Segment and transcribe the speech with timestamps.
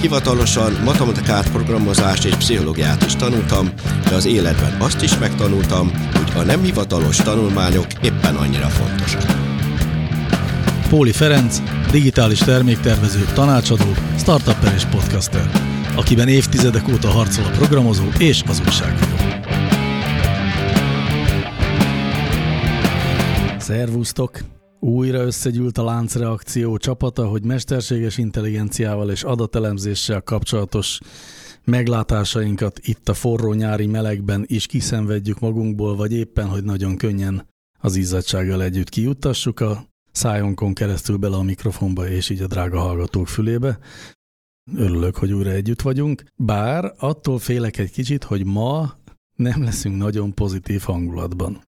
[0.00, 3.70] hivatalosan matematikát, programozást és pszichológiát is tanultam,
[4.08, 9.22] de az életben azt is megtanultam, hogy a nem hivatalos tanulmányok éppen annyira fontosak.
[10.88, 15.50] Póli Ferenc, digitális terméktervező, tanácsadó, startupper és podcaster,
[15.96, 19.16] akiben évtizedek óta harcol a programozó és az újságíró.
[23.58, 24.55] Szervusztok!
[24.86, 30.98] Újra összegyűlt a láncreakció csapata, hogy mesterséges intelligenciával és adatelemzéssel kapcsolatos
[31.64, 37.46] meglátásainkat itt a forró nyári melegben is kiszenvedjük magunkból, vagy éppen, hogy nagyon könnyen
[37.78, 43.28] az izzadsággal együtt kijuttassuk a szájonkon keresztül bele a mikrofonba, és így a drága hallgatók
[43.28, 43.78] fülébe.
[44.76, 48.94] Örülök, hogy újra együtt vagyunk, bár attól félek egy kicsit, hogy ma
[49.36, 51.65] nem leszünk nagyon pozitív hangulatban.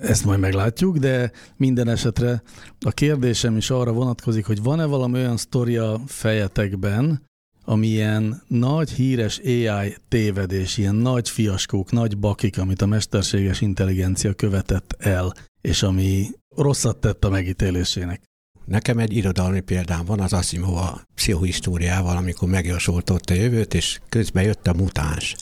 [0.00, 2.42] Ezt majd meglátjuk, de minden esetre
[2.80, 7.26] a kérdésem is arra vonatkozik, hogy van-e valami olyan sztoria fejetekben,
[7.64, 14.32] ami ilyen nagy híres AI tévedés, ilyen nagy fiaskók, nagy bakik, amit a mesterséges intelligencia
[14.32, 16.26] követett el, és ami
[16.56, 18.22] rosszat tett a megítélésének.
[18.64, 24.42] Nekem egy irodalmi példám van, az Asimov a pszichohistóriával, amikor megjósoltott a jövőt, és közben
[24.42, 25.36] jött a mutáns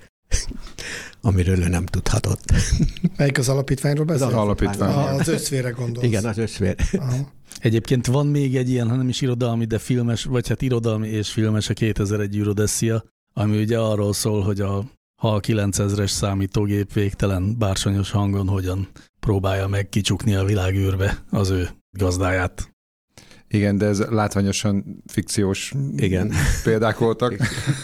[1.21, 2.53] amiről ő nem tudhatott.
[3.17, 4.27] Melyik az alapítványról beszél?
[4.27, 5.19] Az alapítvány.
[5.19, 6.07] Az összvére gondolsz.
[6.07, 6.77] Igen, az összvér.
[6.93, 7.33] Aha.
[7.61, 11.69] Egyébként van még egy ilyen, hanem is irodalmi, de filmes, vagy hát irodalmi és filmes
[11.69, 14.85] a 2001 Eurodessia, ami ugye arról szól, hogy a
[15.21, 18.89] HAL 9000-es számítógép végtelen bársonyos hangon hogyan
[19.21, 22.76] próbálja meg kicsukni a világűrbe az ő gazdáját.
[23.49, 26.33] Igen, de ez látványosan fikciós Igen.
[26.65, 27.37] példák voltak.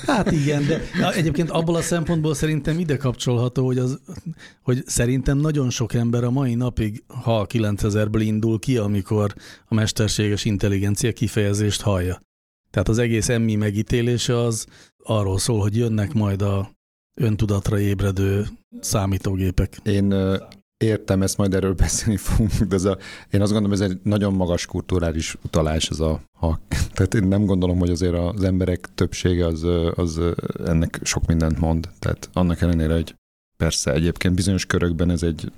[0.07, 0.81] Hát igen, de
[1.15, 4.01] egyébként abból a szempontból szerintem ide kapcsolható, hogy, az,
[4.63, 9.35] hogy szerintem nagyon sok ember a mai napig HAL 9000-ből indul ki, amikor
[9.69, 12.21] a mesterséges intelligencia kifejezést hallja.
[12.71, 14.67] Tehát az egész emmi megítélése az
[15.03, 16.71] arról szól, hogy jönnek majd a
[17.15, 18.47] öntudatra ébredő
[18.81, 19.81] számítógépek.
[19.83, 20.15] Én
[20.83, 22.99] értem, ezt majd erről beszélni fogunk, de ez a,
[23.31, 26.61] én azt gondolom, ez egy nagyon magas kulturális utalás, ez a ha.
[26.95, 30.21] Tehát én nem gondolom, hogy azért az emberek többsége az, az
[30.67, 31.89] ennek sok mindent mond.
[31.99, 33.15] Tehát annak ellenére, hogy
[33.57, 35.53] persze egyébként bizonyos körökben ez egy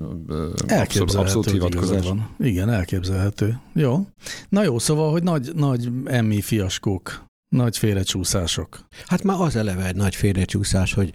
[0.69, 2.07] abszolút, abszolút hivatkozás.
[2.07, 2.29] Van.
[2.39, 3.59] Igen, elképzelhető.
[3.73, 4.07] Jó.
[4.49, 8.87] Na jó, szóval, hogy nagy, nagy emmi fiaskók, nagy félrecsúszások.
[9.07, 11.13] Hát már az eleve egy nagy félrecsúszás, hogy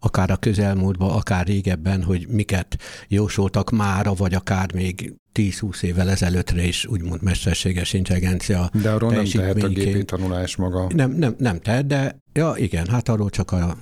[0.00, 2.76] akár a közelmúltban, akár régebben, hogy miket
[3.08, 9.24] jósoltak mára, vagy akár még 10-20 évvel ezelőttre is úgymond mesterséges intelligencia De arról nem
[9.24, 10.86] tehet a gépi tanulás maga.
[10.94, 13.76] Nem, nem, nem tehet, de ja, igen, hát arról csak a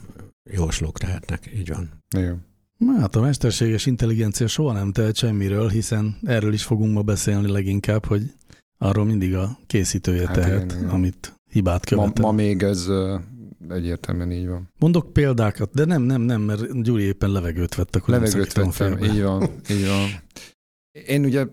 [0.51, 1.91] jóslók tehetnek, így van.
[2.79, 7.51] Na, Hát a mesterséges intelligencia soha nem tehet semmiről, hiszen erről is fogunk ma beszélni
[7.51, 8.23] leginkább, hogy
[8.79, 10.91] arról mindig a készítője Hát tehet, igen, igen.
[10.91, 12.25] amit hibát Ma, követel.
[12.25, 12.87] ma még ez
[13.71, 14.71] egyértelműen így van.
[14.79, 19.23] Mondok példákat, de nem, nem, nem, mert Gyuri éppen levegőt vett, akkor Levegőt vettem, így
[19.23, 20.09] van, így van.
[21.07, 21.47] Én ugye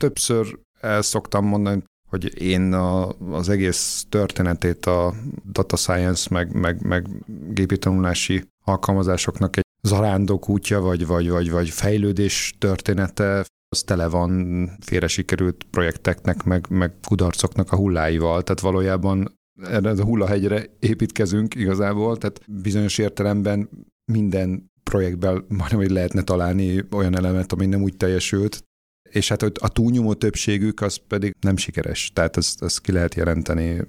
[0.00, 5.14] többször el szoktam mondani, hogy én a, az egész történetét a
[5.52, 7.06] data science meg, meg, meg
[7.50, 14.70] gépi tanulási alkalmazásoknak egy zarándok útja, vagy, vagy, vagy, vagy fejlődés története, az tele van
[14.80, 18.42] félre sikerült projekteknek, meg, meg kudarcoknak a hulláival.
[18.42, 23.68] Tehát valójában erre a hullahegyre építkezünk igazából, tehát bizonyos értelemben
[24.12, 28.64] minden projektben majdnem, hogy lehetne találni olyan elemet, ami nem úgy teljesült,
[29.10, 32.10] és hát a túlnyomó többségük az pedig nem sikeres.
[32.14, 33.84] Tehát ezt, ezt ki lehet jelenteni.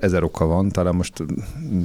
[0.00, 1.24] Ezer oka van, talán most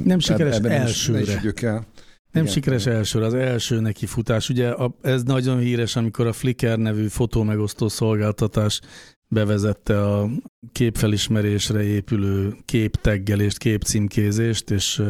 [0.04, 1.20] Nem sikeres ebben elsőre.
[1.20, 1.86] is el.
[2.32, 4.48] Nem Igen, sikeres elsőre, az első neki futás.
[4.48, 8.80] Ugye a, ez nagyon híres, amikor a Flickr nevű fotómegosztó szolgáltatás
[9.28, 10.30] bevezette a
[10.72, 15.02] képfelismerésre épülő képteggelést, képcímkézést, és,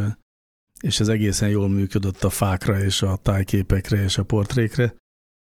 [0.80, 4.94] és ez egészen jól működött a fákra és a tájképekre és a portrékre.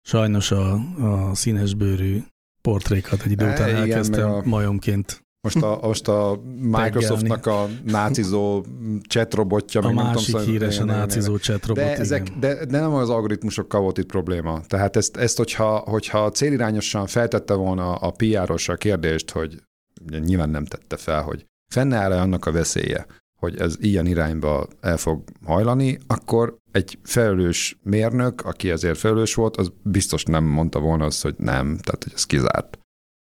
[0.08, 2.22] Sajnos a, a színesbőrű
[2.60, 7.68] portrékat egy idő E, után igen, elkezdtem a- majomként Most a, most a Microsoftnak a
[7.84, 8.64] nácizó
[9.08, 11.84] chatrobotja, a másik tudom, szóval- híres a nácizó chatrobot.
[11.84, 14.60] De, ezek, de, de nem az algoritmusokkal volt itt probléma.
[14.60, 19.62] Tehát ezt, ezt hogyha, hogyha célirányosan feltette volna a PR-os a kérdést, hogy
[20.06, 23.06] nyilván nem tette fel, hogy fennáll-e annak a veszélye,
[23.40, 29.56] hogy ez ilyen irányba el fog hajlani, akkor egy felelős mérnök, aki ezért felelős volt,
[29.56, 32.78] az biztos nem mondta volna azt, hogy nem, tehát hogy ez kizárt.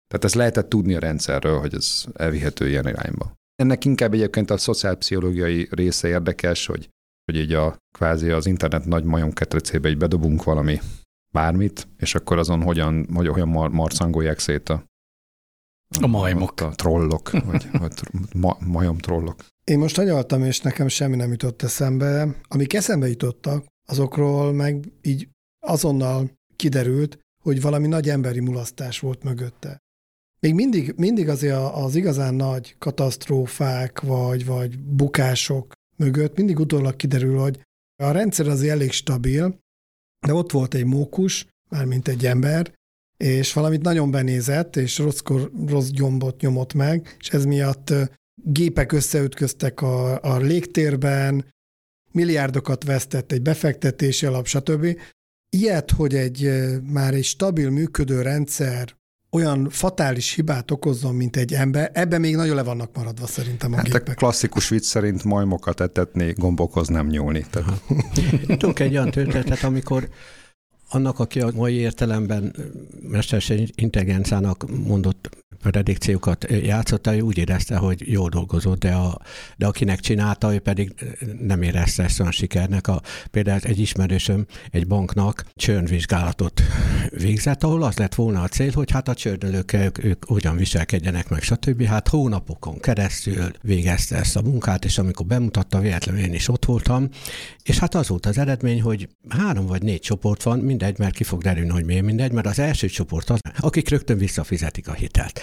[0.07, 3.33] Tehát ezt lehetett tudni a rendszerről, hogy ez elvihető ilyen irányba.
[3.55, 6.89] Ennek inkább egyébként a szociálpszichológiai része érdekes, hogy,
[7.25, 10.79] hogy így a kvázi az internet nagy majom ketrecébe így bedobunk valami
[11.31, 14.83] bármit, és akkor azon hogyan, hogy olyan mar- marcangolják szét a,
[16.01, 16.61] a majmok.
[16.61, 17.93] A trollok, vagy, vagy
[18.33, 19.45] ma, majom trollok.
[19.63, 22.35] Én most agyaltam, és nekem semmi nem jutott eszembe.
[22.47, 29.77] Amik eszembe jutottak, azokról meg így azonnal kiderült, hogy valami nagy emberi mulasztás volt mögötte.
[30.39, 37.39] Még mindig, mindig azért az igazán nagy katasztrófák vagy, vagy bukások mögött mindig utólag kiderül,
[37.39, 37.61] hogy
[38.03, 39.59] a rendszer az elég stabil,
[40.27, 42.73] de ott volt egy mókus, mármint egy ember,
[43.23, 47.93] és valamit nagyon benézett, és rosszkor, rossz gyombot nyomott meg, és ez miatt
[48.35, 51.45] gépek összeütköztek a, a légtérben,
[52.11, 54.99] milliárdokat vesztett egy befektetési alap, stb.
[55.49, 56.51] Ilyet, hogy egy
[56.83, 58.97] már egy stabil működő rendszer
[59.31, 63.75] olyan fatális hibát okozzon, mint egy ember, ebben még nagyon le vannak maradva szerintem a
[63.75, 64.07] hát gépek.
[64.09, 67.45] a klasszikus vicc szerint majmokat etetni, gombokhoz nem nyúlni.
[67.49, 67.81] Tehát...
[68.47, 70.09] Tudok egy olyan történetet, amikor
[70.89, 72.55] annak, aki a mai értelemben
[73.01, 75.29] mesterséges intelligenciának mondott
[75.61, 79.21] predikciókat játszotta, ő úgy érezte, hogy jól dolgozott, de, a,
[79.57, 80.93] de akinek csinálta, ő pedig
[81.41, 82.87] nem érezte ezt olyan sikernek.
[82.87, 83.01] A,
[83.31, 86.61] például egy ismerősöm egy banknak csörnvizsgálatot
[87.09, 91.29] végzett, ahol az lett volna a cél, hogy hát a csörnölők ők, ők hogyan viselkedjenek
[91.29, 91.83] meg, stb.
[91.83, 97.09] Hát hónapokon keresztül végezte ezt a munkát, és amikor bemutatta, véletlenül én is ott voltam,
[97.63, 101.23] és hát az volt az eredmény, hogy három vagy négy csoport van, mindegy, mert ki
[101.23, 105.41] fog derülni, hogy miért mindegy, mert az első csoport az, akik rögtön visszafizetik a hitelt.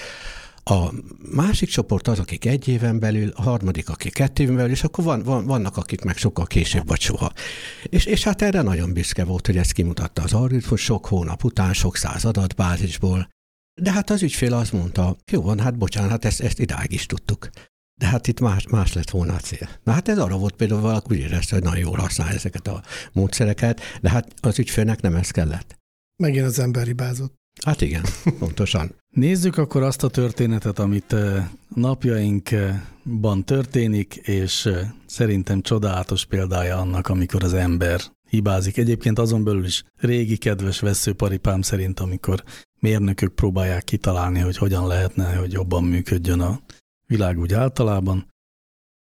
[0.68, 0.92] A
[1.32, 5.04] másik csoport az, akik egy éven belül, a harmadik, akik kettő éven belül, és akkor
[5.04, 7.32] van, van, vannak, akik meg sokkal később vagy soha.
[7.82, 11.72] És, és hát erre nagyon büszke volt, hogy ezt kimutatta az algoritmus sok hónap után,
[11.72, 13.28] sok száz adatbázisból.
[13.80, 17.06] De hát az ügyfél azt mondta, jó van, hát bocsánat, hát ezt, ezt idáig is
[17.06, 17.48] tudtuk.
[18.00, 19.68] De hát itt más, más lett volna a cél.
[19.82, 22.82] Na hát ez arra volt például valaki úgy érezte, hogy nagyon jól használja ezeket a
[23.12, 25.78] módszereket, de hát az ügyfélnek nem ez kellett.
[26.22, 27.34] Megint az ember hibázott.
[27.64, 28.02] Hát igen,
[28.38, 28.94] pontosan.
[29.10, 37.08] Nézzük akkor azt a történetet, amit eh, napjainkban történik, és eh, szerintem csodálatos példája annak,
[37.08, 38.76] amikor az ember hibázik.
[38.76, 42.44] Egyébként azon belül is régi kedves veszőparipám szerint, amikor
[42.80, 46.60] mérnökök próbálják kitalálni, hogy hogyan lehetne, hogy jobban működjön a
[47.06, 48.28] világ úgy általában.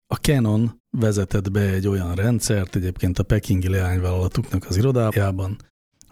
[0.07, 5.57] A Canon vezetett be egy olyan rendszert, egyébként a pekingi leányvállalatuknak az irodájában,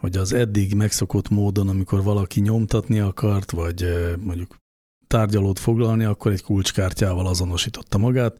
[0.02, 3.86] hogy az eddig megszokott módon, amikor valaki nyomtatni akart, vagy
[4.20, 4.56] mondjuk
[5.08, 8.38] tárgyalót foglalni, akkor egy kulcskártyával azonosította magát,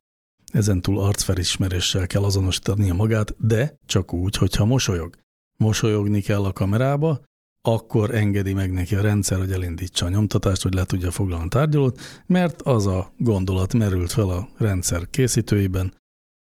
[0.52, 5.16] ezentúl arcfelismeréssel kell azonosítania magát, de csak úgy, hogyha mosolyog.
[5.58, 7.22] Mosolyogni kell a kamerába,
[7.62, 11.50] akkor engedi meg neki a rendszer, hogy elindítsa a nyomtatást, hogy le tudja foglalni a
[11.50, 15.94] tárgyalót, mert az a gondolat merült fel a rendszer készítőiben,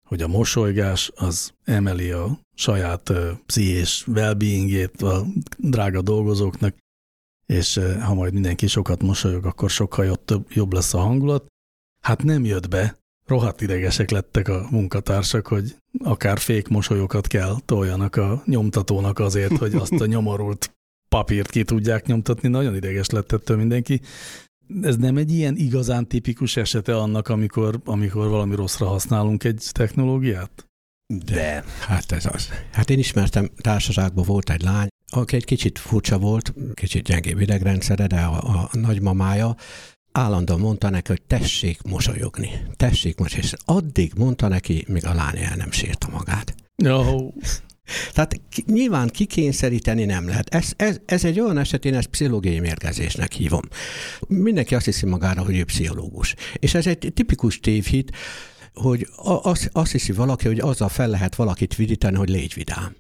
[0.09, 3.13] hogy a mosolygás az emeli a saját
[3.47, 4.37] pszichés well
[4.99, 5.27] a
[5.59, 6.75] drága dolgozóknak,
[7.47, 11.47] és ha majd mindenki sokat mosolyog, akkor sokkal jobb, jobb lesz a hangulat.
[12.01, 18.17] Hát nem jött be, rohadt idegesek lettek a munkatársak, hogy akár fék mosolyokat kell toljanak
[18.17, 20.73] a nyomtatónak azért, hogy azt a nyomorult
[21.09, 24.01] papírt ki tudják nyomtatni, nagyon ideges lett ettől mindenki.
[24.83, 30.67] Ez nem egy ilyen igazán tipikus esete annak, amikor, amikor valami rosszra használunk egy technológiát?
[31.25, 32.49] De, hát ez az.
[32.73, 38.07] Hát én ismertem, társaságban volt egy lány, aki egy kicsit furcsa volt, kicsit gyengébb idegrendszere,
[38.07, 39.57] de a, a nagymamája
[40.13, 45.39] állandóan mondta neki, hogy tessék mosolyogni, tessék mosolyogni, és addig mondta neki, míg a lány
[45.39, 46.55] el nem sírta magát.
[46.85, 47.35] Oh.
[48.13, 50.55] Tehát nyilván kikényszeríteni nem lehet.
[50.55, 53.63] Ez, ez, ez egy olyan eset, én ezt pszichológiai mérgezésnek hívom.
[54.29, 56.35] Mindenki azt hiszi magára, hogy ő pszichológus.
[56.55, 58.17] És ez egy tipikus tévhit,
[58.75, 59.09] hogy
[59.43, 62.97] azt, azt hiszi valaki, hogy azzal fel lehet valakit vidítani, hogy légy vidám.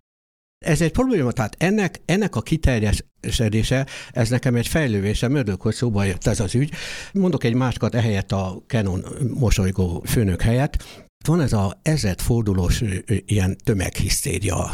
[0.59, 6.05] Ez egy probléma, tehát ennek, ennek a kiterjesedése, ez nekem egy fejlővése, mördök, hogy szóba
[6.05, 6.71] jött ez az ügy.
[7.13, 9.05] Mondok egy másikat ehelyett a Canon
[9.35, 11.81] mosolygó főnök helyett, van ez a
[12.21, 12.83] fordulós
[13.27, 14.71] ilyen tömeghisztéria,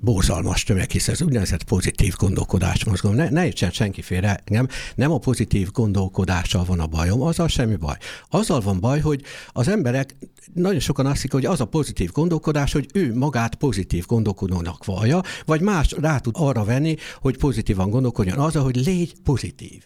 [0.00, 3.16] borzalmas tömeghisztéria, ez úgynevezett pozitív gondolkodás mozgalom.
[3.16, 7.76] Ne, ne értsen senki félre, nem, nem a pozitív gondolkodással van a bajom, azzal semmi
[7.76, 7.96] baj.
[8.28, 10.16] Azzal van baj, hogy az emberek
[10.54, 15.60] nagyon sokan azt hogy az a pozitív gondolkodás, hogy ő magát pozitív gondolkodónak vallja, vagy
[15.60, 19.82] más rá tud arra venni, hogy pozitívan gondolkodjon, az, hogy légy pozitív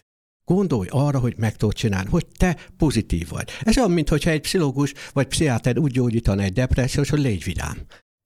[0.53, 3.49] Gondolj arra, hogy meg tudod csinálni, hogy te pozitív vagy.
[3.63, 7.77] Ez olyan, mintha egy pszichológus vagy pszichiáter úgy gyógyítana egy depressziós, hogy légy vidám.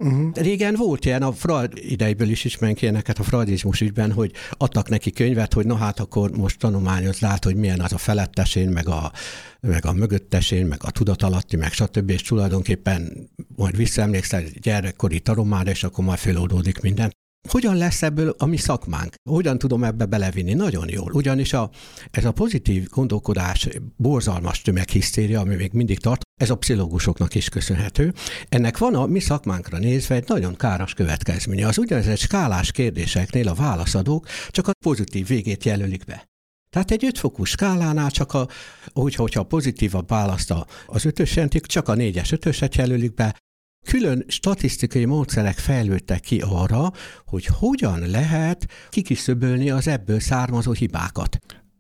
[0.04, 0.34] Uh-huh.
[0.34, 5.12] Régen volt ilyen, a Freud ideiből is ismerünk ilyeneket a freudizmus ügyben, hogy adtak neki
[5.12, 9.12] könyvet, hogy na hát akkor most tanulmányoz, lát, hogy milyen az a felettesén, meg a,
[9.60, 12.10] meg a mögöttesén, meg a tudatalatti, meg stb.
[12.10, 17.12] És tulajdonképpen majd visszaemlékszel gyerekkori tanulmányra, és akkor már feloldódik minden.
[17.50, 19.14] Hogyan lesz ebből a mi szakmánk?
[19.30, 20.54] Hogyan tudom ebbe belevinni?
[20.54, 21.12] Nagyon jól.
[21.14, 21.70] Ugyanis a,
[22.12, 28.14] ez a pozitív gondolkodás, borzalmas tömeghisztéria, ami még mindig tart, ez a pszichológusoknak is köszönhető.
[28.50, 31.68] Ennek van a mi szakmánkra nézve egy nagyon káros következménye.
[31.68, 36.26] Az úgynevezett skálás kérdéseknél a válaszadók csak a pozitív végét jelölik be.
[36.70, 38.48] Tehát egy ötfokú skálánál csak a,
[38.94, 40.54] hogyha, hogyha pozitívabb választ
[40.86, 43.36] az ötös jelentik, csak a négyes ötöset jelölik be,
[43.84, 46.92] Külön statisztikai módszerek fejlődtek ki arra,
[47.26, 51.40] hogy hogyan lehet kiküszöbölni az ebből származó hibákat.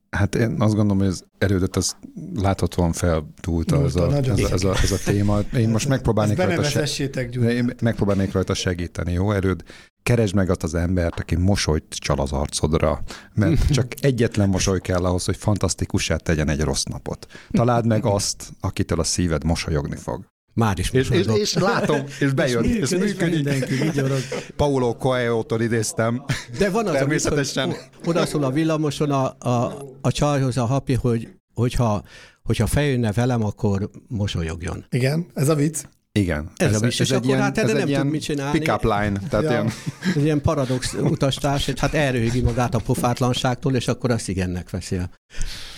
[0.09, 1.95] Hát én azt gondolom, hogy az erődet az
[2.35, 5.39] láthatóan feltúlt ez a, ez, a, ez, a, ez a téma.
[5.39, 9.63] Én most megpróbálnék rajta, se- én megpróbálnék rajta segíteni, jó erőd?
[10.03, 15.05] Keresd meg azt az embert, aki mosolyt csal az arcodra, mert csak egyetlen mosoly kell
[15.05, 17.27] ahhoz, hogy fantasztikussá tegyen egy rossz napot.
[17.51, 20.32] Találd meg azt, akitől a szíved mosolyogni fog.
[20.53, 23.33] Már is és, és, és, látom, és bejön, és, és működik.
[23.33, 24.19] Mindenki vigyorog.
[24.55, 26.23] Paulo Coelho-tól idéztem.
[26.57, 27.69] De van az, Természetesen.
[27.69, 32.03] Hogy oda szól a villamoson a, a, a csajhoz a hapi, hogy hogyha,
[32.43, 34.85] hogyha feljönne velem, akkor mosolyogjon.
[34.89, 35.83] Igen, ez a vicc.
[36.19, 36.51] Igen.
[36.55, 38.59] Ez, ez, a vicc, ez egy ilyen, hát ez nem tud mit csinálni.
[38.59, 39.19] Pick-up line.
[39.29, 39.51] Tehát ja.
[39.51, 39.71] ilyen...
[40.15, 44.97] Ez ilyen paradox utastárs, hogy hát elröhögi magát a pofátlanságtól, és akkor azt igennek veszi.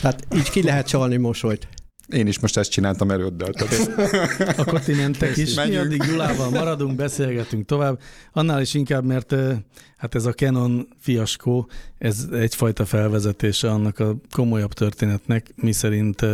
[0.02, 1.68] Tehát így ki lehet csalni mosolyt.
[2.08, 3.50] Én is most ezt csináltam erőddel.
[4.58, 5.56] Akkor ti mentek is.
[5.56, 8.00] Mi addig Gyulával maradunk, beszélgetünk tovább.
[8.34, 9.36] Annál is inkább, mert
[9.98, 16.26] hát ez a Canon fiaskó, ez egyfajta felvezetése annak a komolyabb történetnek, mi szerint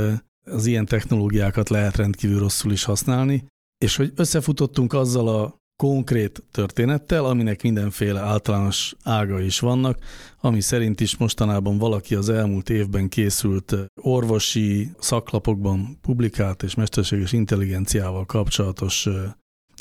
[0.46, 3.46] az ilyen technológiákat lehet rendkívül rosszul is használni,
[3.78, 10.00] és hogy összefutottunk azzal a konkrét történettel, aminek mindenféle általános ága is vannak,
[10.40, 18.26] ami szerint is mostanában valaki az elmúlt évben készült orvosi szaklapokban publikált és mesterséges intelligenciával
[18.26, 19.10] kapcsolatos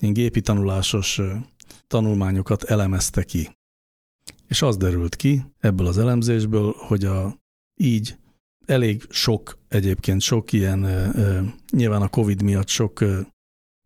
[0.01, 1.21] gépi tanulásos
[1.87, 3.57] tanulmányokat elemezte ki.
[4.49, 7.37] És az derült ki ebből az elemzésből, hogy a
[7.81, 8.17] így
[8.67, 11.13] elég sok, egyébként sok ilyen,
[11.71, 13.05] nyilván a Covid miatt sok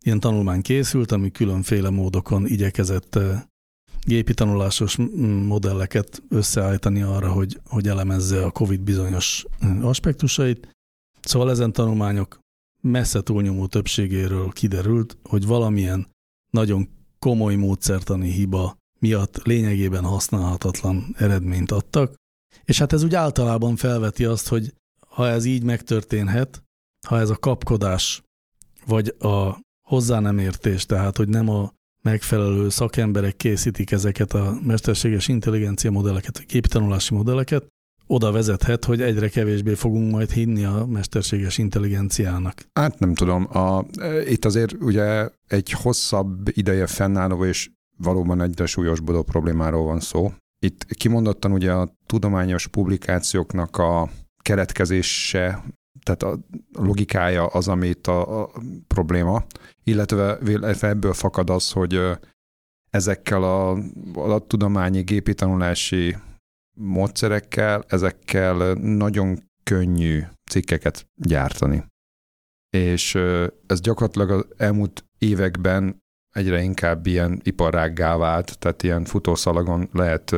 [0.05, 3.19] ilyen tanulmány készült, ami különféle módokon igyekezett
[4.01, 4.95] gépi tanulásos
[5.45, 9.45] modelleket összeállítani arra, hogy, hogy elemezze a COVID bizonyos
[9.81, 10.69] aspektusait.
[11.21, 12.39] Szóval ezen tanulmányok
[12.81, 16.07] messze túlnyomó többségéről kiderült, hogy valamilyen
[16.51, 22.13] nagyon komoly módszertani hiba miatt lényegében használhatatlan eredményt adtak.
[22.63, 24.73] És hát ez úgy általában felveti azt, hogy
[25.07, 26.63] ha ez így megtörténhet,
[27.07, 28.23] ha ez a kapkodás
[28.85, 35.27] vagy a hozzá nem értés, tehát hogy nem a megfelelő szakemberek készítik ezeket a mesterséges
[35.27, 37.67] intelligencia modelleket, vagy képtanulási modelleket,
[38.07, 42.67] oda vezethet, hogy egyre kevésbé fogunk majd hinni a mesterséges intelligenciának.
[42.73, 43.57] Hát nem tudom.
[43.57, 43.85] A,
[44.27, 50.33] itt azért ugye egy hosszabb ideje fennálló és valóban egyre súlyosbodó problémáról van szó.
[50.59, 54.09] Itt kimondottan ugye a tudományos publikációknak a
[54.41, 55.63] keretkezése
[56.03, 56.39] tehát a
[56.71, 58.51] logikája az, amit a, a
[58.87, 59.45] probléma,
[59.83, 60.37] illetve
[60.87, 62.01] ebből fakad az, hogy
[62.89, 63.77] ezekkel a
[64.13, 66.15] adattudományi gépi tanulási
[66.77, 71.85] módszerekkel, ezekkel nagyon könnyű cikkeket gyártani.
[72.69, 73.15] És
[73.67, 76.03] ez gyakorlatilag az elmúlt években
[76.35, 80.35] egyre inkább ilyen iparággá vált, tehát ilyen futószalagon lehet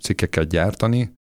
[0.00, 1.15] cikkeket gyártani,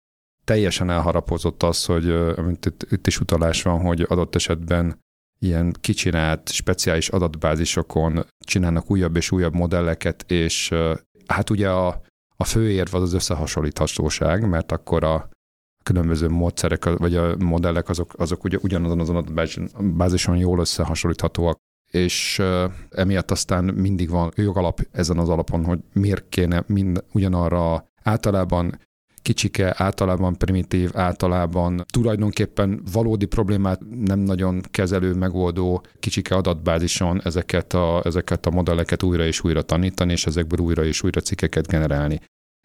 [0.43, 5.00] teljesen elharapozott az, hogy amit itt, itt is utalás van, hogy adott esetben
[5.39, 10.74] ilyen kicsinált, speciális adatbázisokon csinálnak újabb és újabb modelleket, és
[11.27, 12.01] hát ugye a,
[12.36, 15.29] a főérv az az összehasonlíthatóság, mert akkor a
[15.83, 21.57] különböző módszerek, vagy a modellek azok, azok ugye ugyanazon az adatbázison jól összehasonlíthatóak,
[21.91, 22.41] és
[22.89, 28.79] emiatt aztán mindig van jogalap ezen az alapon, hogy miért kéne mind ugyanarra általában
[29.21, 38.01] kicsike, általában primitív, általában tulajdonképpen valódi problémát nem nagyon kezelő, megoldó kicsike adatbázison ezeket a,
[38.03, 42.19] ezeket a modelleket újra és újra tanítani, és ezekből újra és újra cikkeket generálni.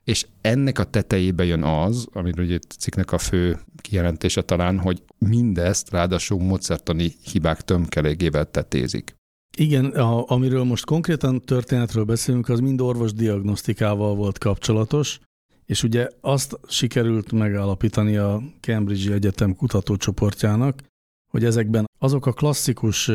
[0.04, 5.90] És ennek a tetejébe jön az, amiről ugye cikknek a fő kijelentése talán, hogy mindezt
[5.90, 9.14] ráadásul módszertani hibák tömkelegével tetézik.
[9.56, 15.20] Igen, a, amiről most konkrétan történetről beszélünk, az mind orvos diagnosztikával volt kapcsolatos,
[15.66, 20.82] És ugye azt sikerült megállapítani a Cambridge Egyetem kutatócsoportjának,
[21.30, 23.10] hogy ezekben azok a klasszikus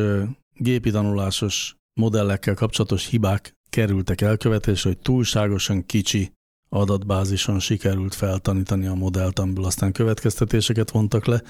[0.54, 6.32] gépi tanulásos modellekkel kapcsolatos hibák kerültek elkövetésre, hogy túlságosan kicsi
[6.70, 11.42] adatbázison sikerült feltanítani a modellt, amiből aztán következtetéseket vontak le,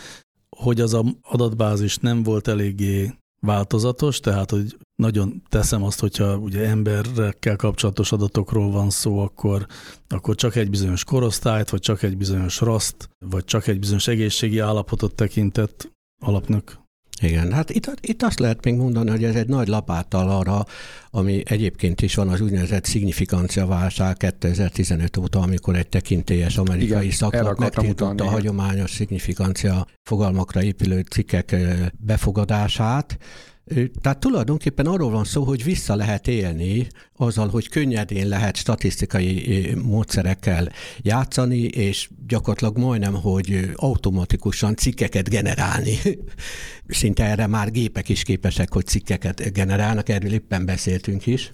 [0.57, 3.13] hogy az a adatbázis nem volt eléggé
[3.45, 9.65] változatos, tehát hogy nagyon teszem azt, hogyha ugye emberekkel kapcsolatos adatokról van szó, akkor,
[10.07, 14.59] akkor csak egy bizonyos korosztályt, vagy csak egy bizonyos raszt, vagy csak egy bizonyos egészségi
[14.59, 15.91] állapotot tekintett
[16.23, 16.80] alapnak.
[17.21, 20.65] Igen, hát itt, itt azt lehet még mondani, hogy ez egy nagy lapáttal arra,
[21.11, 27.55] ami egyébként is van az úgynevezett szignificancia válság 2015 óta, amikor egy tekintélyes amerikai Igen,
[27.57, 31.55] megtiltotta a hagyományos szignificancia fogalmakra épülő cikkek
[31.97, 33.17] befogadását,
[34.01, 40.71] tehát tulajdonképpen arról van szó, hogy vissza lehet élni azzal, hogy könnyedén lehet statisztikai módszerekkel
[40.97, 45.97] játszani, és gyakorlatilag majdnem, hogy automatikusan cikkeket generálni.
[46.87, 51.51] Szinte erre már gépek is képesek, hogy cikkeket generálnak, erről éppen beszéltünk is.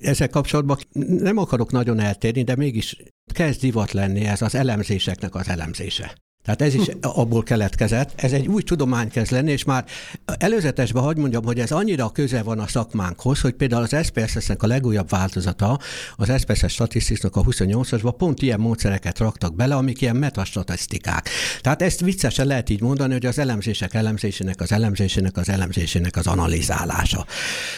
[0.00, 0.78] Ezzel kapcsolatban
[1.18, 2.96] nem akarok nagyon eltérni, de mégis
[3.32, 6.14] kezd divat lenni ez az elemzéseknek az elemzése.
[6.48, 8.12] Tehát ez is abból keletkezett.
[8.16, 9.84] Ez egy új tudomány kezd lenni, és már
[10.24, 14.66] előzetesben hagyd mondjam, hogy ez annyira közel van a szakmánkhoz, hogy például az SPSS-nek a
[14.66, 15.78] legújabb változata,
[16.16, 21.28] az SPSS statisztiknak a 28-asban pont ilyen módszereket raktak bele, amik ilyen metastatisztikák.
[21.60, 26.26] Tehát ezt viccesen lehet így mondani, hogy az elemzések elemzésének, az elemzésének, az elemzésének az
[26.26, 27.26] analizálása.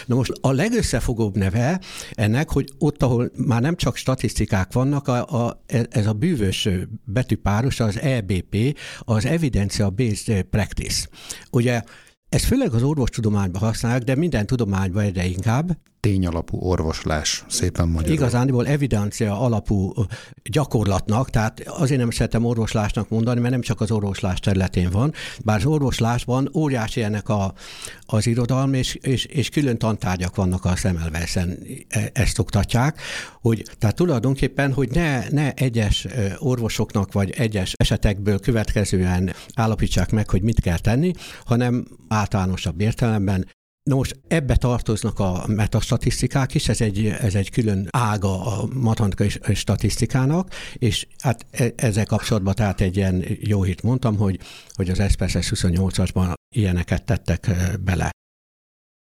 [0.06, 1.80] Na most a legösszefogóbb neve
[2.12, 6.68] ennek, hogy ott, ahol már nem csak statisztikák vannak, a, a, ez a bűvös
[7.04, 8.58] betűpáros, az EBP,
[8.98, 11.08] az evidence-based practice.
[11.50, 11.82] Ugye
[12.28, 18.14] ezt főleg az orvostudományban használják, de minden tudományban egyre inkább tényalapú orvoslás, szépen magyarul.
[18.14, 19.92] Igazániból evidencia alapú
[20.50, 25.12] gyakorlatnak, tehát azért nem szeretem orvoslásnak mondani, mert nem csak az orvoslás területén van,
[25.44, 27.52] bár az orvoslásban óriási ennek a,
[28.06, 33.00] az irodalom, és, és, és külön tantárgyak vannak a szemelveszen, e, ezt oktatják,
[33.40, 36.06] hogy tehát tulajdonképpen, hogy ne, ne egyes
[36.38, 41.12] orvosoknak vagy egyes esetekből következően állapítsák meg, hogy mit kell tenni,
[41.44, 43.46] hanem általánosabb értelemben
[43.82, 50.50] Nos, ebbe tartoznak a metastatisztikák is, ez egy, ez egy külön ága a matematikai statisztikának,
[50.74, 54.40] és hát e, ezzel kapcsolatban tehát egy ilyen jó hit mondtam, hogy,
[54.72, 58.10] hogy az SPSS 28-asban ilyeneket tettek e, bele.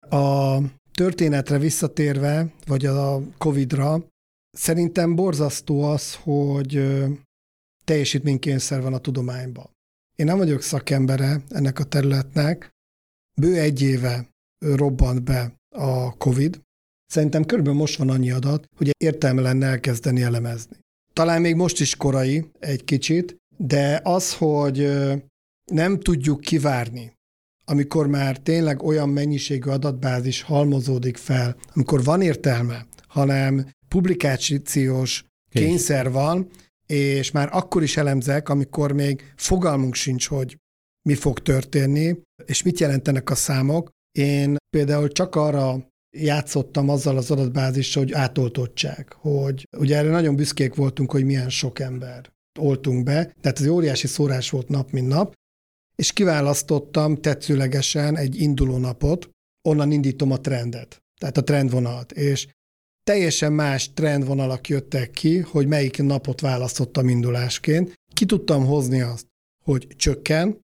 [0.10, 0.58] A
[0.94, 4.08] történetre visszatérve, vagy a Covid-ra,
[4.52, 6.94] szerintem borzasztó az, hogy
[7.86, 9.70] teljesítménykényszer van a tudományban.
[10.16, 12.70] Én nem vagyok szakembere ennek a területnek,
[13.42, 14.33] bő egy éve
[14.76, 16.62] robbant be a COVID.
[17.06, 20.78] Szerintem körülbelül most van annyi adat, hogy értelme lenne elkezdeni elemezni.
[21.14, 24.90] Talán még most is korai egy kicsit, de az, hogy
[25.72, 27.14] nem tudjuk kivárni,
[27.66, 36.50] amikor már tényleg olyan mennyiségű adatbázis halmozódik fel, amikor van értelme, hanem publikációs kényszer van,
[36.86, 40.58] és már akkor is elemzek, amikor még fogalmunk sincs, hogy
[41.10, 47.32] mi fog történni, és mit jelentenek a számok, én például csak arra játszottam azzal az
[47.32, 53.34] adatbázissal, hogy átoltottság, hogy ugye erre nagyon büszkék voltunk, hogy milyen sok ember oltunk be,
[53.42, 55.34] tehát ez óriási szórás volt nap, mint nap,
[55.96, 59.30] és kiválasztottam tetszőlegesen egy induló napot,
[59.68, 62.48] onnan indítom a trendet, tehát a trendvonalat, és
[63.04, 67.94] teljesen más trendvonalak jöttek ki, hogy melyik napot választottam indulásként.
[68.14, 69.28] Ki tudtam hozni azt,
[69.64, 70.60] hogy csökken,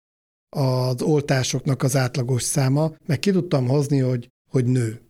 [0.50, 5.02] az oltásoknak az átlagos száma, meg ki tudtam hozni, hogy, hogy nő.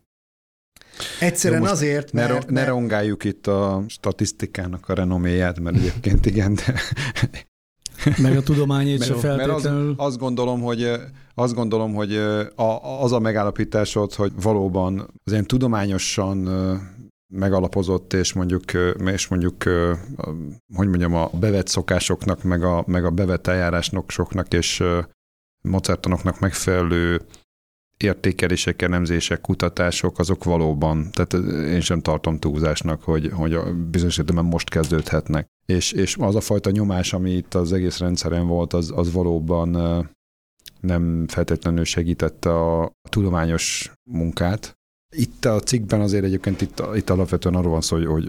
[1.20, 2.28] Egyszerűen azért, mert...
[2.28, 2.50] Ne, mert...
[2.50, 6.80] ne rongáljuk itt a statisztikának a renoméját, mert egyébként igen, de...
[8.18, 9.84] Meg a tudományét se feltétlenül.
[9.86, 10.92] Mert az, azt gondolom, hogy
[11.34, 12.16] azt gondolom, hogy
[13.00, 16.48] az a megállapításod, hogy valóban az ilyen tudományosan
[17.32, 18.64] megalapozott, és mondjuk,
[19.04, 19.62] és mondjuk,
[20.74, 24.82] hogy mondjam, a bevett szokásoknak, meg a, meg a bevett eljárásnak soknak, és
[25.62, 27.20] mozertanoknak megfelelő
[27.96, 34.52] értékelések, elemzések, kutatások, azok valóban, tehát én sem tartom túlzásnak, hogy, hogy a bizonyos értelemben
[34.52, 35.46] most kezdődhetnek.
[35.66, 39.70] És, és az a fajta nyomás, ami itt az egész rendszeren volt, az, az valóban
[40.80, 44.78] nem feltétlenül segítette a tudományos munkát.
[45.16, 48.28] Itt a cikkben azért egyébként itt, itt alapvetően arról van szó, hogy, hogy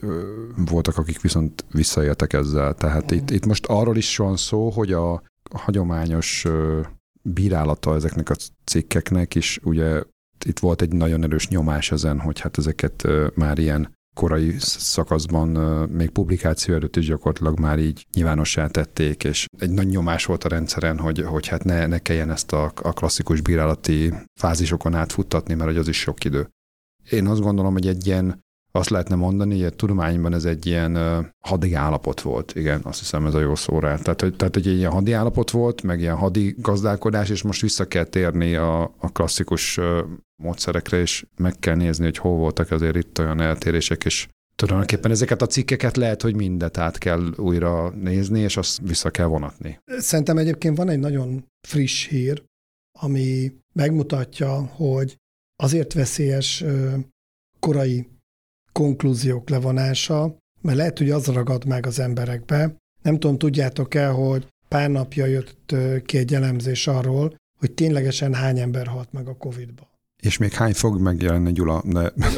[0.56, 2.74] voltak, akik viszont visszaéltek ezzel.
[2.74, 6.46] Tehát itt, itt most arról is van szó, hogy a hagyományos
[7.22, 10.04] bírálata ezeknek a cikkeknek, és ugye
[10.46, 15.48] itt volt egy nagyon erős nyomás ezen, hogy hát ezeket már ilyen korai szakaszban,
[15.90, 20.50] még publikáció előtt is gyakorlatilag már így nyilvánossá tették, és egy nagy nyomás volt a
[20.50, 25.70] rendszeren, hogy, hogy hát ne, ne kelljen ezt a, a klasszikus bírálati fázisokon átfuttatni, mert
[25.70, 26.50] hogy az is sok idő.
[27.10, 28.40] Én azt gondolom, hogy egy ilyen
[28.72, 30.98] azt lehetne mondani, hogy a tudományban ez egy ilyen
[31.40, 33.96] hadi állapot volt, igen, azt hiszem ez a jó szó rá.
[33.98, 37.62] Tehát, hogy, tehát, hogy egy ilyen hadi állapot volt, meg ilyen hadi gazdálkodás, és most
[37.62, 39.80] vissza kell térni a, a klasszikus
[40.44, 45.42] módszerekre, és meg kell nézni, hogy hol voltak azért itt olyan eltérések, és tulajdonképpen ezeket
[45.42, 49.80] a cikkeket lehet, hogy mindet át kell újra nézni, és azt vissza kell vonatni.
[49.98, 52.44] Szerintem egyébként van egy nagyon friss hír,
[53.00, 55.18] ami megmutatja, hogy
[55.56, 56.64] azért veszélyes
[57.60, 58.08] korai
[58.72, 62.76] konklúziók levonása, mert lehet, hogy az ragad meg az emberekbe.
[63.02, 68.88] Nem tudom, tudjátok-e, hogy pár napja jött ki egy elemzés arról, hogy ténylegesen hány ember
[68.88, 69.90] halt meg a Covid-ba.
[70.22, 71.84] És még hány fog megjelenni, Gyula?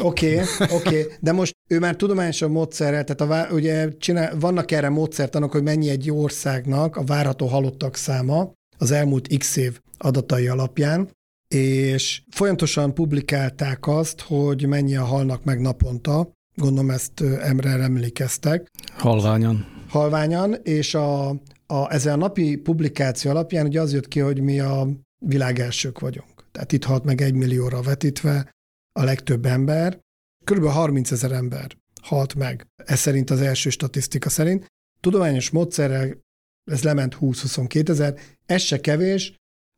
[0.02, 1.06] oké, okay, okay.
[1.20, 5.88] de most ő már tudományosan módszerrel, tehát a, ugye csinál, vannak erre módszertanok, hogy mennyi
[5.88, 11.08] egy országnak a várható halottak száma az elmúlt x év adatai alapján,
[11.54, 18.70] és folyamatosan publikálták azt, hogy mennyien halnak meg naponta, gondolom ezt Emre emlékeztek.
[18.96, 19.66] Halványan.
[19.88, 21.28] Halványan, és a,
[21.66, 24.88] a, ezzel a napi publikáció alapján ugye az jött ki, hogy mi a
[25.26, 26.44] világ elsők vagyunk.
[26.52, 28.50] Tehát itt halt meg egy millióra vetítve
[28.92, 30.00] a legtöbb ember.
[30.44, 32.66] Körülbelül 30 ezer ember halt meg.
[32.76, 34.66] Ez szerint az első statisztika szerint.
[35.00, 36.22] Tudományos módszerrel
[36.70, 38.18] ez lement 20-22 ezer.
[38.46, 39.34] Ez se kevés,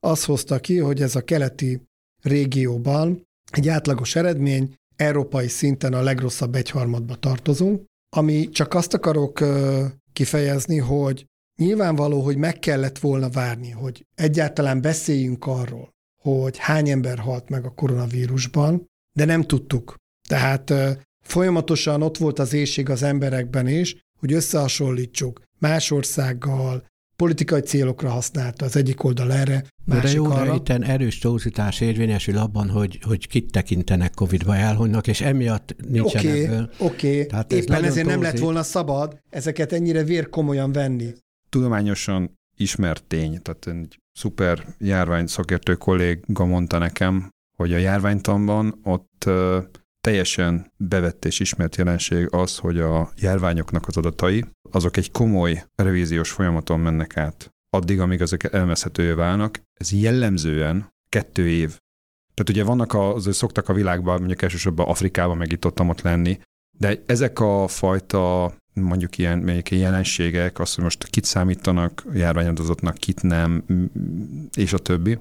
[0.06, 1.80] az hozta ki, hogy ez a keleti
[2.22, 7.84] régióban egy átlagos eredmény, európai szinten a legrosszabb egyharmadba tartozunk,
[8.16, 9.44] ami csak azt akarok
[10.12, 11.26] kifejezni, hogy
[11.60, 15.90] nyilvánvaló, hogy meg kellett volna várni, hogy egyáltalán beszéljünk arról,
[16.22, 19.94] hogy hány ember halt meg a koronavírusban, de nem tudtuk.
[20.28, 20.72] Tehát
[21.24, 28.64] folyamatosan ott volt az éjség az emberekben is, hogy összehasonlítsuk más országgal, politikai célokra használta
[28.64, 30.58] az egyik oldal erre, másik de jó, arra.
[30.58, 36.20] De itt erős túlzítás érvényesül abban, hogy, hogy kit tekintenek Covid-ba elhunynak, és emiatt nincsen
[36.26, 36.70] Oké, ebből.
[36.78, 37.26] oké.
[37.48, 41.12] Éppen ez ezért nem lett volna szabad ezeket ennyire vér komolyan venni.
[41.48, 49.30] Tudományosan ismert tény, tehát egy szuper járvány szakértő kolléga mondta nekem, hogy a járványtanban ott
[50.00, 54.44] teljesen bevett és ismert jelenség az, hogy a járványoknak az adatai,
[54.76, 57.50] azok egy komoly revíziós folyamaton mennek át.
[57.70, 61.68] Addig, amíg ezek elmeszhetővé válnak, ez jellemzően kettő év.
[62.34, 66.40] Tehát ugye vannak, a, azért szoktak a világban, mondjuk elsősorban Afrikában meg itt ott lenni,
[66.78, 73.22] de ezek a fajta mondjuk ilyen melyik jelenségek, azt, hogy most kit számítanak járványadozottnak, kit
[73.22, 73.64] nem,
[74.56, 75.18] és a többi,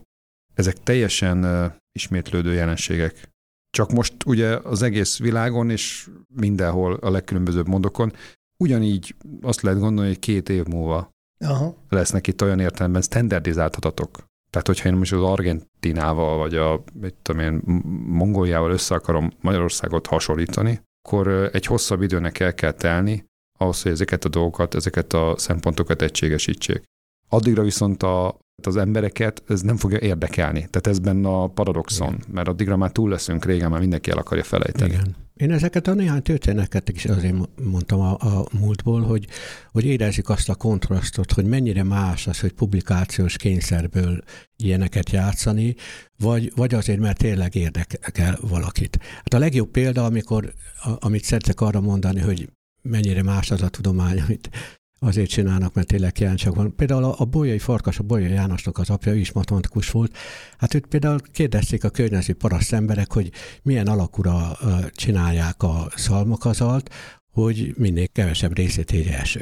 [0.54, 3.30] ezek teljesen ismétlődő jelenségek.
[3.70, 8.14] Csak most ugye az egész világon és mindenhol a legkülönbözőbb mondokon
[8.58, 11.76] ugyanígy azt lehet gondolni, hogy két év múlva Aha.
[11.90, 14.26] lesznek itt olyan értelemben standardizált adatok.
[14.50, 17.62] Tehát, hogyha én most az Argentinával, vagy a mit tudom én,
[18.08, 23.26] Mongóliával össze akarom Magyarországot hasonlítani, akkor egy hosszabb időnek el kell telni
[23.58, 26.84] ahhoz, hogy ezeket a dolgokat, ezeket a szempontokat egységesítsék.
[27.30, 30.60] Addigra viszont a, az embereket ez nem fogja érdekelni.
[30.60, 32.26] Tehát ez benne a paradoxon, Igen.
[32.32, 34.94] mert addigra már túl leszünk régen, már mindenki el akarja felejteni.
[34.94, 35.16] Igen.
[35.36, 39.28] Én ezeket a néhány történeteket is azért mondtam a, a múltból, hogy,
[39.72, 44.24] hogy érezzük azt a kontrasztot, hogy mennyire más az, hogy publikációs kényszerből
[44.58, 45.76] ilyeneket játszani,
[46.18, 49.00] vagy, vagy azért, mert tényleg érdekel valakit.
[49.02, 52.50] Hát a legjobb példa, amikor, a, amit szeretek arra mondani, hogy
[52.82, 54.50] mennyire más az a tudomány, amit
[55.00, 56.76] azért csinálnak, mert tényleg kíváncsiak van.
[56.76, 60.18] Például a, a Bolyai Farkas, a Bolyai Jánosnak az apja, ő is matematikus volt.
[60.58, 63.32] Hát őt például kérdezték a környező paraszt emberek, hogy
[63.64, 64.58] milyen alakúra
[64.92, 66.94] csinálják a szalmakazalt,
[67.32, 69.42] hogy minél kevesebb részét érje eső.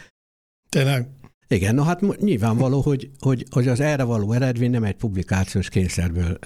[0.68, 1.08] Tényleg?
[1.48, 6.38] Igen, no hát nyilvánvaló, hogy, hogy, hogy az erre való eredmény nem egy publikációs kényszerből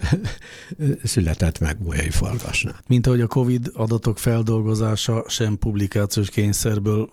[1.03, 2.81] született meg Bolyai Farkasnál.
[2.87, 7.11] Mint ahogy a COVID adatok feldolgozása sem publikációs kényszerből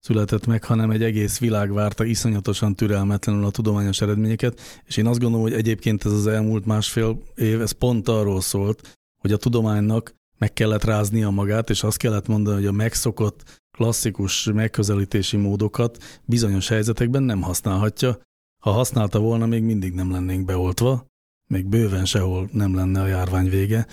[0.00, 5.18] született meg, hanem egy egész világ várta iszonyatosan türelmetlenül a tudományos eredményeket, és én azt
[5.20, 10.14] gondolom, hogy egyébként ez az elmúlt másfél év, ez pont arról szólt, hogy a tudománynak
[10.38, 16.68] meg kellett ráznia magát, és azt kellett mondani, hogy a megszokott klasszikus megközelítési módokat bizonyos
[16.68, 18.18] helyzetekben nem használhatja.
[18.62, 21.06] Ha használta volna, még mindig nem lennénk beoltva,
[21.46, 23.86] még bőven sehol nem lenne a járvány vége,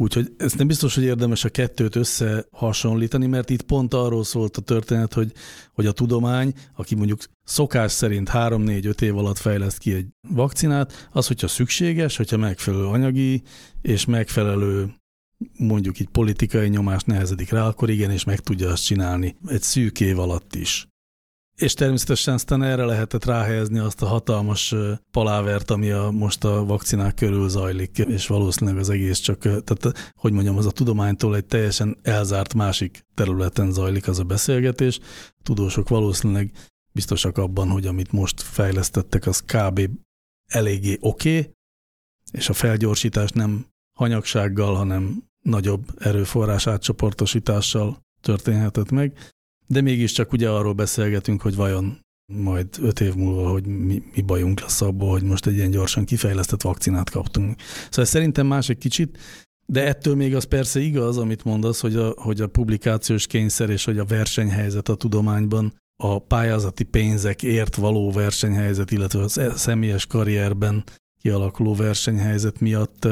[0.00, 4.60] Úgyhogy ezt nem biztos, hogy érdemes a kettőt összehasonlítani, mert itt pont arról szólt a
[4.60, 5.32] történet, hogy,
[5.72, 11.26] hogy a tudomány, aki mondjuk szokás szerint 3-4-5 év alatt fejleszt ki egy vakcinát, az,
[11.26, 13.42] hogyha szükséges, hogyha megfelelő anyagi
[13.82, 14.94] és megfelelő
[15.58, 20.18] mondjuk így politikai nyomás nehezedik rá, akkor igenis meg tudja azt csinálni egy szűk év
[20.18, 20.88] alatt is.
[21.60, 24.74] És természetesen aztán erre lehetett ráhelyezni azt a hatalmas
[25.10, 30.32] palávert, ami a, most a vakcinák körül zajlik, és valószínűleg az egész csak, tehát hogy
[30.32, 35.00] mondjam, az a tudománytól egy teljesen elzárt másik területen zajlik az a beszélgetés.
[35.42, 36.52] Tudósok valószínűleg
[36.92, 39.90] biztosak abban, hogy amit most fejlesztettek, az kb.
[40.46, 41.54] eléggé oké, okay,
[42.32, 49.18] és a felgyorsítás nem hanyagsággal, hanem nagyobb erőforrás átcsoportosítással történhetett meg,
[49.72, 51.98] de mégiscsak ugye arról beszélgetünk, hogy vajon
[52.32, 56.04] majd öt év múlva, hogy mi, mi bajunk lesz abból, hogy most egy ilyen gyorsan
[56.04, 57.60] kifejlesztett vakcinát kaptunk.
[57.88, 59.18] Szóval szerintem más egy kicsit,
[59.66, 63.84] de ettől még az persze igaz, amit mondasz, hogy a, hogy a publikációs kényszer és
[63.84, 70.84] hogy a versenyhelyzet a tudományban, a pályázati pénzekért való versenyhelyzet, illetve a személyes karrierben
[71.22, 73.08] kialakuló versenyhelyzet miatt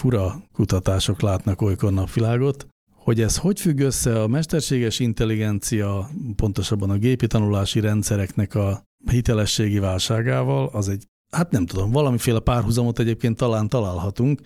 [0.00, 2.66] fura kutatások látnak olykor napvilágot.
[3.02, 9.78] Hogy ez hogy függ össze a mesterséges intelligencia, pontosabban a gépi tanulási rendszereknek a hitelességi
[9.78, 14.40] válságával, az egy, hát nem tudom, valamiféle párhuzamot egyébként talán találhatunk,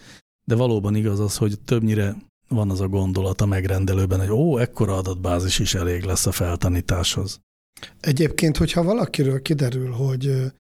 [0.45, 2.17] de valóban igaz az, hogy többnyire
[2.49, 7.41] van az a gondolat a megrendelőben, hogy ó, ekkora adatbázis is elég lesz a feltanításhoz.
[8.01, 10.53] Egyébként, hogyha valakiről kiderül, hogy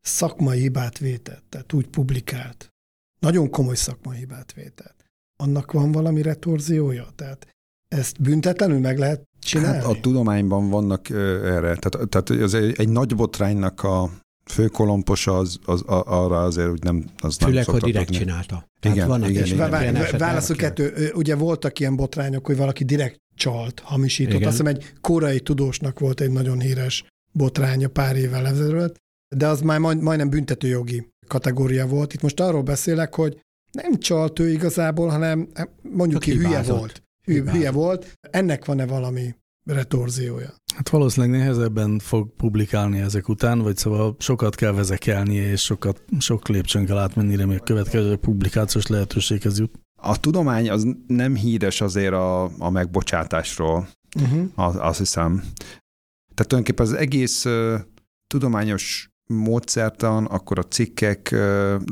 [0.00, 2.72] szakmai hibát vétett, tehát úgy publikált,
[3.20, 5.03] nagyon komoly szakmai hibát vétett,
[5.36, 7.06] annak van valami retorziója?
[7.16, 7.46] Tehát
[7.88, 9.76] ezt büntetlenül meg lehet csinálni?
[9.76, 14.10] Hát a tudományban vannak erre, tehát, tehát az egy, egy nagy botránynak a
[14.44, 18.18] főkolompos az, az, az arra azért úgy nem az Főleg, hogy direkt adni.
[18.18, 18.68] csinálta.
[18.80, 20.18] Tehát igen, vannak igen, igen, igen.
[20.18, 24.34] Válaszol kettő, ugye voltak ilyen botrányok, hogy valaki direkt csalt, hamisított.
[24.34, 24.48] Igen.
[24.48, 28.96] Azt hiszem egy korai tudósnak volt egy nagyon híres botránya pár évvel ezelőtt,
[29.36, 32.14] de az már majd, majdnem büntetőjogi kategória volt.
[32.14, 33.40] Itt most arról beszélek, hogy
[33.74, 37.02] nem csalt ő igazából, hanem hát mondjuk ki hülye volt.
[37.26, 38.12] Hülye, hülye volt.
[38.30, 39.34] Ennek van-e valami
[39.64, 40.54] retorziója?
[40.74, 46.48] Hát valószínűleg nehezebben fog publikálni ezek után, vagy szóval sokat kell vezekelnie, és sokat, sok
[46.48, 49.80] lépcsőn kell átmenni, még a következő publikációs lehetőséghez jut.
[50.00, 53.88] A tudomány az nem híres azért a, a megbocsátásról,
[54.20, 54.46] uh-huh.
[54.54, 55.36] az, azt hiszem.
[56.34, 57.80] Tehát tulajdonképpen az egész uh,
[58.26, 61.34] tudományos módszertan, akkor a cikkek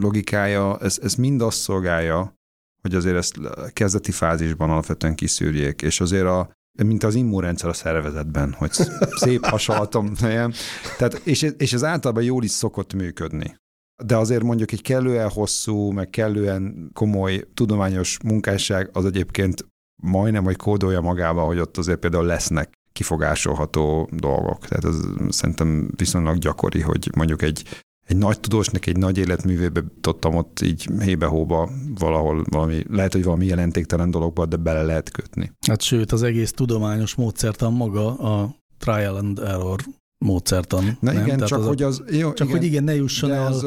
[0.01, 2.35] logikája, ez, ez mind azt szolgálja,
[2.83, 3.39] hogy azért ezt
[3.73, 6.51] kezdeti fázisban alapvetően kiszűrjék, és azért a,
[6.85, 8.71] mint az immunrendszer a szervezetben, hogy
[9.11, 10.15] szép hasonlatom.
[10.99, 13.57] Tehát, és, és ez általában jól is szokott működni.
[14.05, 19.67] De azért mondjuk egy kellően hosszú, meg kellően komoly tudományos munkásság az egyébként
[20.03, 24.67] majdnem, hogy kódolja magába, hogy ott azért például lesznek kifogásolható dolgok.
[24.67, 24.97] Tehát ez
[25.29, 27.65] szerintem viszonylag gyakori, hogy mondjuk egy,
[28.07, 33.47] egy nagy tudósnak egy nagy életművébe tudtam ott így hébe-hóba valahol valami, lehet, hogy valami
[33.47, 35.53] jelentéktelen dologba, de bele lehet kötni.
[35.67, 39.81] Hát sőt, az egész tudományos módszertan maga a trial and error
[40.23, 40.85] módszertan.
[41.01, 41.25] Na nem?
[41.25, 42.03] igen, Tehát csak az hogy az...
[42.11, 43.67] Jó, csak igen, hogy igen, ne jusson el az,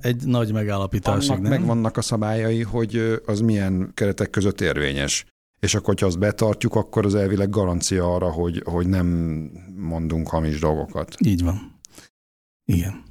[0.00, 1.50] egy nagy megállapításig, annak nem?
[1.50, 5.26] megvannak a szabályai, hogy az milyen keretek között érvényes
[5.60, 9.06] és akkor, hogyha azt betartjuk, akkor az elvileg garancia arra, hogy, hogy nem
[9.76, 11.14] mondunk hamis dolgokat.
[11.24, 11.80] Így van.
[12.64, 13.04] Igen.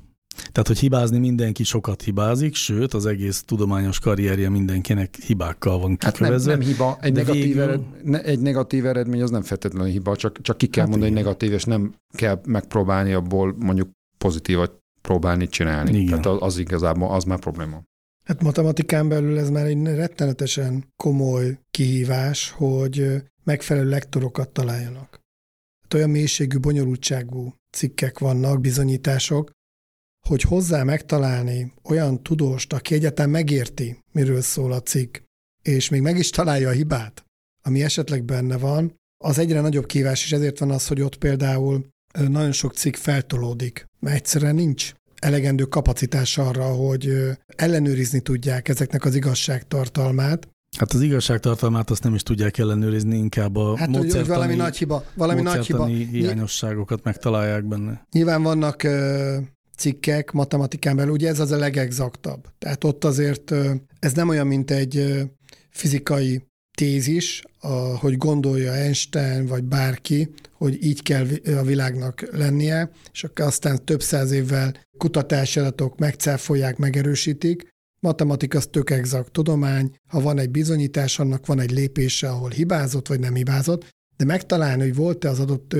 [0.51, 6.51] Tehát, hogy hibázni mindenki sokat hibázik, sőt, az egész tudományos karrierje mindenkinek hibákkal van kikövezve.
[6.51, 7.61] Hát nem, nem hiba, egy negatív, végül...
[7.61, 11.13] ered, ne, egy negatív eredmény az nem feltétlenül hiba, csak, csak ki kell hát mondani,
[11.13, 15.99] hogy negatív, és nem kell megpróbálni abból mondjuk pozitívat próbálni csinálni.
[15.99, 16.05] Igen.
[16.05, 17.83] Tehát az, az igazából, az már probléma.
[18.25, 25.19] Hát matematikán belül ez már egy rettenetesen komoly kihívás, hogy megfelelő lektorokat találjanak.
[25.81, 29.51] Hát olyan mélységű, bonyolultságú cikkek vannak, bizonyítások,
[30.27, 35.17] hogy hozzá megtalálni olyan tudóst, aki egyáltalán megérti, miről szól a cikk,
[35.61, 37.25] és még meg is találja a hibát,
[37.63, 41.87] ami esetleg benne van, az egyre nagyobb kívás, és ezért van az, hogy ott például
[42.13, 44.93] nagyon sok cikk feltolódik, mert egyszerűen nincs
[45.25, 47.13] elegendő kapacitás arra, hogy
[47.45, 50.47] ellenőrizni tudják ezeknek az igazságtartalmát.
[50.77, 54.77] Hát az igazságtartalmát azt nem is tudják ellenőrizni, inkább a hát, módszertani, hogy valami nagy
[54.77, 55.85] hiba, valami nagy hiba.
[55.85, 58.07] hiányosságokat megtalálják benne.
[58.11, 59.35] Nyilván vannak uh,
[59.77, 62.47] cikkek matematikán belül, ugye ez az a legexaktabb.
[62.57, 65.21] Tehát ott azért uh, ez nem olyan, mint egy uh,
[65.69, 66.43] fizikai
[66.75, 73.85] tézis, a, hogy gondolja Einstein vagy bárki, hogy így kell a világnak lennie, és aztán
[73.85, 77.73] több száz évvel kutatási adatok megcáfolják, megerősítik.
[77.99, 83.07] Matematika az tök exakt tudomány, ha van egy bizonyítás, annak van egy lépése, ahol hibázott
[83.07, 85.75] vagy nem hibázott, de megtalálni, hogy volt-e az adott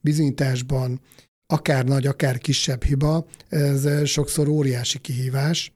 [0.00, 1.00] bizonyításban
[1.46, 5.72] akár nagy, akár kisebb hiba, ez sokszor óriási kihívás.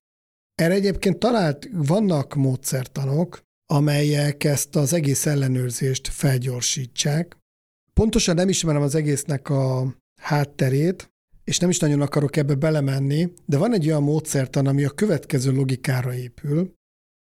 [0.55, 7.37] Erre egyébként talált, vannak módszertanok, amelyek ezt az egész ellenőrzést felgyorsítsák.
[7.93, 11.11] Pontosan nem ismerem az egésznek a hátterét,
[11.45, 15.53] és nem is nagyon akarok ebbe belemenni, de van egy olyan módszertan, ami a következő
[15.53, 16.73] logikára épül.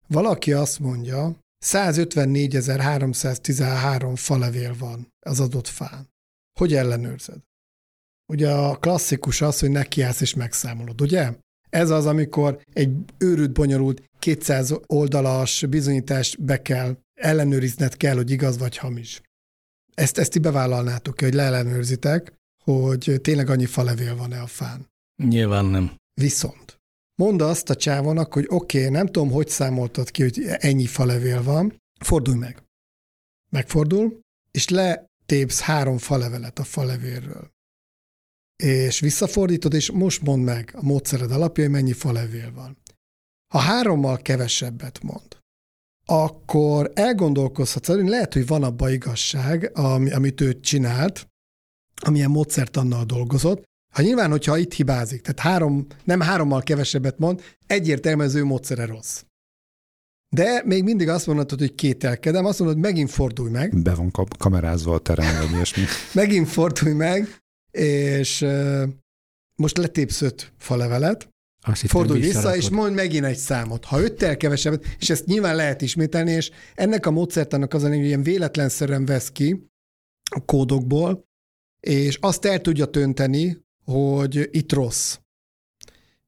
[0.09, 6.11] Valaki azt mondja, 154.313 falevél van az adott fán.
[6.59, 7.39] Hogy ellenőrzed?
[8.33, 11.33] Ugye a klasszikus az, hogy nekiállsz és megszámolod, ugye?
[11.73, 18.59] Ez az, amikor egy őrült bonyolult 200 oldalas bizonyítást be kell, ellenőrizned kell, hogy igaz
[18.59, 19.21] vagy hamis.
[19.95, 22.33] Ezt, ezt ti bevállalnátok hogy leellenőrzitek,
[22.65, 24.89] hogy tényleg annyi falevél van-e a fán.
[25.23, 25.97] Nyilván nem.
[26.15, 26.81] Viszont
[27.15, 31.43] mondd azt a csávonak, hogy oké, okay, nem tudom, hogy számoltad ki, hogy ennyi falevél
[31.43, 32.63] van, fordulj meg.
[33.51, 37.52] Megfordul, és letépsz három falevelet a falevérről.
[38.63, 42.77] És visszafordítod, és most mondd meg a módszered alapja, hogy mennyi falevél van.
[43.53, 45.37] Ha hárommal kevesebbet mond,
[46.07, 49.71] akkor elgondolkozhatsz, hogy lehet, hogy van abban igazság,
[50.13, 51.29] amit ő csinált,
[51.95, 53.63] amilyen módszert annal dolgozott.
[53.95, 58.87] Ha nyilván, hogyha itt hibázik, tehát három, nem hárommal kevesebbet mond, egyértelműen az ő módszere
[58.87, 59.23] rossz.
[60.29, 63.83] De még mindig azt mondod, hogy kételkedem, azt mondod, hogy megint fordulj meg.
[63.83, 65.83] Be van kamerázva a terem, vagy ilyesmi.
[66.23, 67.42] megint fordulj meg,
[67.79, 68.47] és
[69.57, 71.29] most letépsz öt falevelet,
[71.65, 73.85] azt fordulj vissza, és mondj megint egy számot.
[73.85, 78.05] Ha öttel kevesebbet, és ezt nyilván lehet ismételni, és ennek a módszertanak az a hogy
[78.05, 79.67] ilyen véletlenszerűen vesz ki
[80.31, 81.25] a kódokból,
[81.81, 85.19] és azt el tudja tönteni, hogy itt rossz.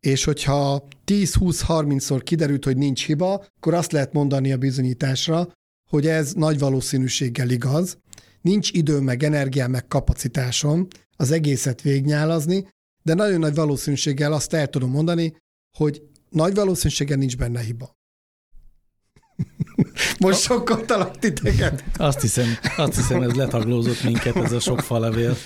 [0.00, 5.52] És hogyha 10-20-30-szor kiderült, hogy nincs hiba, akkor azt lehet mondani a bizonyításra,
[5.90, 7.98] hogy ez nagy valószínűséggel igaz,
[8.40, 12.68] nincs időm, meg energiám, meg kapacitásom az egészet végnyálazni,
[13.02, 15.36] de nagyon nagy valószínűséggel azt el tudom mondani,
[15.76, 17.96] hogy nagy valószínűséggel nincs benne hiba.
[20.18, 21.84] Most sokkoltalak titeket.
[21.96, 22.46] Azt hiszem,
[22.76, 25.36] azt hiszem, ez letaglózott minket, ez a sok falevél,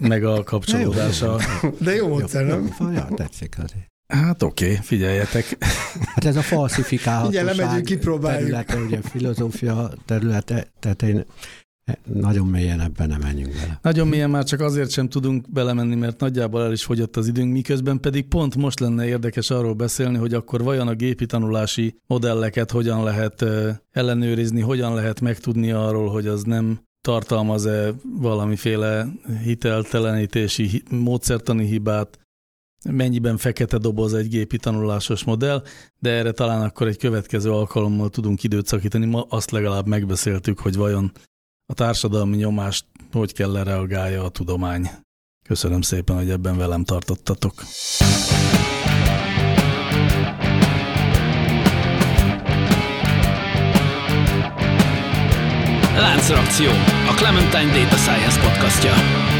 [0.00, 1.40] meg a kapcsolódása.
[1.80, 2.74] De jó módszer, nem?
[2.78, 3.86] Ja, tetszik azért.
[4.12, 5.56] Hát oké, okay, figyeljetek.
[6.04, 11.24] Hát ez a falsifikálhatóság területe, ugye filozófia területe, tehát én
[12.12, 13.78] nagyon mélyen ebben nem menjünk bele.
[13.82, 17.52] Nagyon mélyen már csak azért sem tudunk belemenni, mert nagyjából el is fogyott az időnk,
[17.52, 22.70] miközben pedig pont most lenne érdekes arról beszélni, hogy akkor vajon a gépi tanulási modelleket
[22.70, 23.44] hogyan lehet
[23.90, 29.06] ellenőrizni, hogyan lehet megtudni arról, hogy az nem tartalmaz-e valamiféle
[29.42, 32.18] hiteltelenítési módszertani hibát,
[32.84, 35.62] mennyiben fekete doboz egy gépi tanulásos modell,
[35.98, 39.06] de erre talán akkor egy következő alkalommal tudunk időt szakítani.
[39.06, 41.12] Ma azt legalább megbeszéltük, hogy vajon
[41.70, 44.90] a társadalmi nyomást hogy kell lereagálja a tudomány.
[45.44, 47.54] Köszönöm szépen, hogy ebben velem tartottatok.
[55.96, 56.70] Láncreakció,
[57.08, 59.36] a Clementine Data Science podcastja.